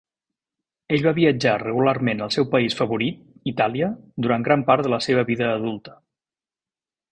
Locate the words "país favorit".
2.55-3.21